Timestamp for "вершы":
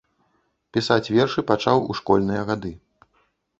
1.17-1.45